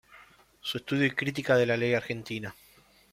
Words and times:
Su 0.61 0.79
estudio 0.79 1.05
y 1.05 1.11
crítica 1.11 1.55
de 1.55 1.67
la 1.67 1.77
ley 1.77 1.93
argentina". 1.93 2.55